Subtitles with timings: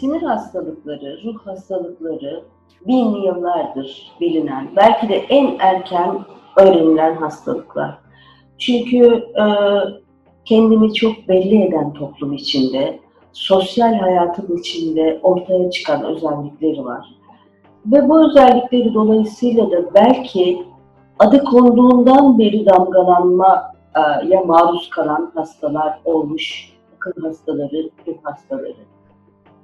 [0.00, 2.44] sinir hastalıkları, ruh hastalıkları
[2.86, 6.24] bin yıllardır bilinen, belki de en erken
[6.56, 7.98] öğrenilen hastalıklar.
[8.58, 9.44] Çünkü e,
[10.44, 13.00] kendini çok belli eden toplum içinde,
[13.32, 17.06] sosyal hayatın içinde ortaya çıkan özellikleri var.
[17.86, 20.62] Ve bu özellikleri dolayısıyla da belki
[21.18, 28.99] adı konduğundan beri damgalanmaya maruz kalan hastalar olmuş, akıl hastaları, ruh hastaları.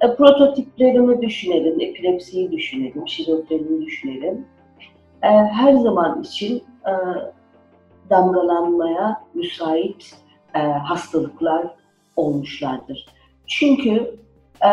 [0.00, 4.46] E, prototiplerini düşünelim, epilepsiyi düşünelim, şizofreniyi düşünelim.
[5.22, 6.92] E, her zaman için e,
[8.10, 10.14] damgalanmaya müsait
[10.54, 11.66] e, hastalıklar
[12.16, 13.06] olmuşlardır.
[13.46, 14.16] Çünkü
[14.64, 14.70] e,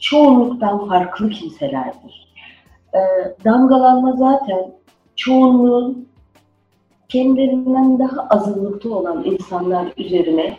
[0.00, 2.34] çoğunluktan farklı kimselerdir.
[2.94, 3.00] E,
[3.44, 4.72] damgalanma zaten
[5.16, 6.08] çoğunluğun
[7.08, 10.56] kendilerinden daha azınlıkta olan insanlar üzerine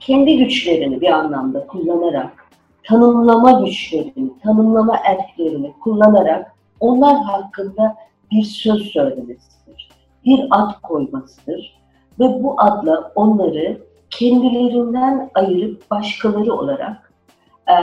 [0.00, 2.41] kendi güçlerini bir anlamda kullanarak,
[2.84, 7.96] tanımlama güçlerini, tanımlama erklerini kullanarak onlar hakkında
[8.30, 9.88] bir söz söylemesidir.
[10.24, 11.82] Bir ad koymasıdır.
[12.20, 17.12] Ve bu adla onları kendilerinden ayırıp başkaları olarak
[17.68, 17.76] e,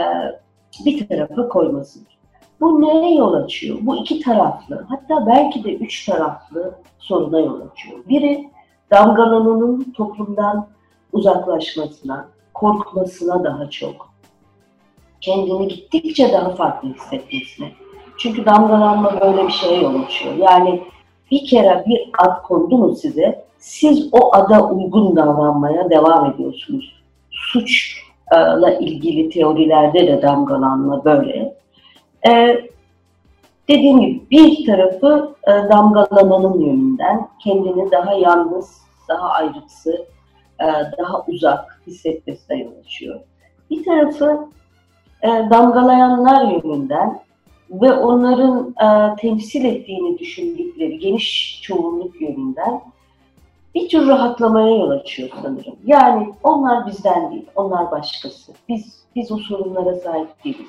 [0.84, 2.20] bir tarafa koymasıdır.
[2.60, 3.78] Bu neye yol açıyor?
[3.82, 7.98] Bu iki taraflı, hatta belki de üç taraflı soruna yol açıyor.
[8.08, 8.50] Biri
[8.90, 10.66] damgalananın toplumdan
[11.12, 14.09] uzaklaşmasına, korkmasına daha çok,
[15.20, 17.72] kendini gittikçe daha farklı hissetmesine.
[18.18, 20.34] Çünkü damgalanma böyle bir şeye yol açıyor.
[20.34, 20.82] Yani
[21.30, 27.02] bir kere bir ad kondu mu size, siz o ada uygun davranmaya devam ediyorsunuz.
[27.30, 31.54] Suçla ilgili teorilerde de damgalanma böyle.
[32.28, 32.60] Ee,
[33.68, 40.06] dediğim gibi bir tarafı e, damgalananın yönünden kendini daha yalnız, daha ayrıksı,
[40.60, 40.66] e,
[40.98, 43.20] daha uzak hissetmesine yol açıyor.
[43.70, 44.48] Bir tarafı
[45.22, 47.20] e, damgalayanlar yönünden
[47.70, 52.80] ve onların e, temsil ettiğini düşündükleri geniş çoğunluk yönünden
[53.74, 55.76] bir tür rahatlamaya yol açıyor sanırım.
[55.86, 58.52] Yani onlar bizden değil, onlar başkası.
[58.68, 60.66] Biz biz o sorunlara sahip değiliz.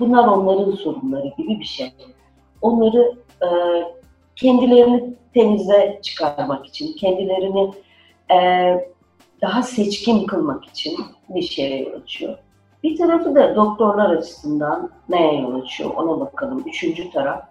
[0.00, 1.92] Bunlar onların sorunları gibi bir şey.
[2.62, 3.48] Onları e,
[4.36, 7.70] kendilerini temize çıkarmak için, kendilerini
[8.30, 8.38] e,
[9.42, 10.96] daha seçkin kılmak için
[11.28, 12.38] bir şeye yol açıyor.
[12.84, 16.62] Bir tarafı da doktorlar açısından neye yol açıyor ona bakalım.
[16.66, 17.44] Üçüncü taraf.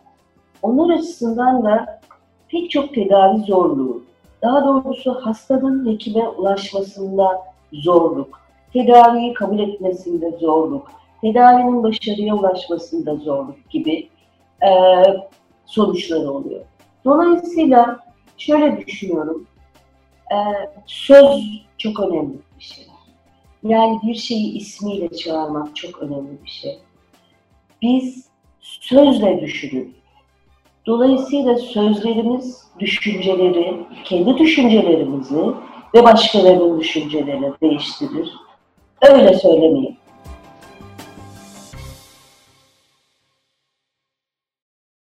[0.62, 2.02] Onlar açısından da
[2.48, 4.04] pek çok tedavi zorluğu,
[4.42, 7.42] daha doğrusu hastanın hekime ulaşmasında
[7.74, 8.42] zorluk,
[8.74, 10.92] tedaviyi kabul etmesinde zorluk,
[11.22, 14.10] tedavinin başarıya ulaşmasında zorluk gibi
[14.62, 14.70] e,
[15.66, 16.62] sonuçları oluyor.
[17.06, 18.00] Dolayısıyla
[18.38, 19.48] şöyle düşünüyorum,
[20.32, 20.38] e,
[20.86, 22.93] söz çok önemli bir şey.
[23.64, 26.80] Yani bir şeyi ismiyle çağırmak çok önemli bir şey.
[27.82, 28.28] Biz
[28.60, 29.94] sözle düşünürüz.
[30.86, 35.42] Dolayısıyla sözlerimiz düşünceleri, kendi düşüncelerimizi
[35.96, 38.34] ve başkalarının düşüncelerini değiştirir.
[39.02, 39.98] Öyle söylemeyin.